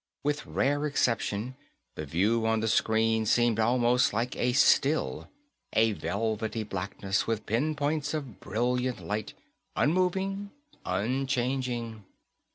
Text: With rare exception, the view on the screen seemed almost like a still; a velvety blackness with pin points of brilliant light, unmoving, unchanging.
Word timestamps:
With 0.23 0.47
rare 0.47 0.87
exception, 0.87 1.55
the 1.93 2.07
view 2.07 2.47
on 2.47 2.59
the 2.61 2.67
screen 2.67 3.27
seemed 3.27 3.59
almost 3.59 4.13
like 4.13 4.35
a 4.35 4.51
still; 4.51 5.29
a 5.73 5.91
velvety 5.91 6.63
blackness 6.63 7.27
with 7.27 7.45
pin 7.45 7.75
points 7.75 8.15
of 8.15 8.39
brilliant 8.39 9.05
light, 9.05 9.35
unmoving, 9.75 10.49
unchanging. 10.87 12.03